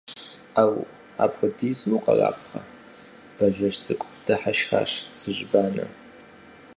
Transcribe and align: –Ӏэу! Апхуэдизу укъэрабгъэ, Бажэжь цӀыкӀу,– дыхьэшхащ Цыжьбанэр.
–Ӏэу! 0.53 0.75
Апхуэдизу 1.23 1.93
укъэрабгъэ, 1.97 2.61
Бажэжь 3.35 3.79
цӀыкӀу,– 3.85 4.13
дыхьэшхащ 4.25 4.91
Цыжьбанэр. 5.17 5.89